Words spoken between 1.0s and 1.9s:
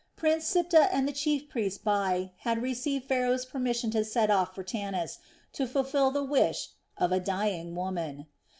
the chief priest